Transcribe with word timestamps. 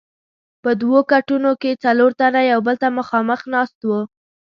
په 0.63 0.69
دوو 0.81 0.99
کټونو 1.11 1.51
کې 1.61 1.71
څلور 1.83 2.11
تنه 2.19 2.41
یو 2.51 2.59
بل 2.67 2.75
ته 2.83 2.87
مخامخ 2.99 3.41
ناست 3.53 3.77
وو. 3.87 3.99